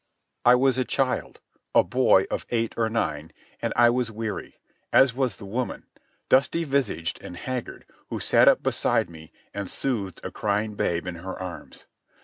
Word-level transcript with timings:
I 0.45 0.55
was 0.55 0.79
a 0.79 0.83
child, 0.83 1.41
a 1.75 1.83
boy 1.83 2.25
of 2.31 2.47
eight 2.49 2.73
or 2.75 2.89
nine, 2.89 3.31
and 3.61 3.71
I 3.75 3.91
was 3.91 4.09
weary, 4.09 4.59
as 4.91 5.13
was 5.13 5.35
the 5.37 5.45
woman, 5.45 5.85
dusty 6.27 6.63
visaged 6.63 7.21
and 7.21 7.37
haggard, 7.37 7.85
who 8.09 8.19
sat 8.19 8.47
up 8.47 8.63
beside 8.63 9.11
me 9.11 9.31
and 9.53 9.69
soothed 9.69 10.19
a 10.23 10.31
crying 10.31 10.73
babe 10.73 11.05
in 11.05 11.17
her 11.17 11.39
arms. 11.39 11.85